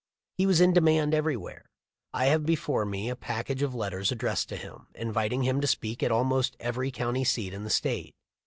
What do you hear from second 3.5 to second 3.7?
age